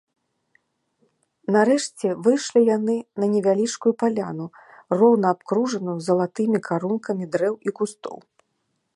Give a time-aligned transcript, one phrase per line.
[1.55, 4.47] Нарэшце выйшлі яны на невялічкую палянку,
[5.01, 8.17] роўна абкружаную залатымі карункамі дрэў і кустоў.